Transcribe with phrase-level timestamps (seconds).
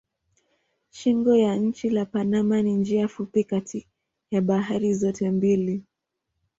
[0.89, 3.87] Shingo ya nchi la Panama ni njia fupi kati
[4.31, 5.83] ya bahari zote mbili.